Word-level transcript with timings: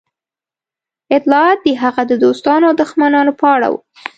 اطلاعات 1.17 1.59
د 1.65 1.67
هغه 1.81 2.03
د 2.07 2.13
دوستانو 2.23 2.63
او 2.69 2.75
دښمنانو 2.81 3.31
په 3.39 3.45
اړه 3.55 3.67
وو 3.71 3.79